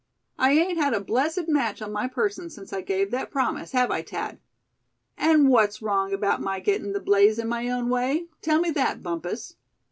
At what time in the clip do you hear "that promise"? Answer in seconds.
3.11-3.71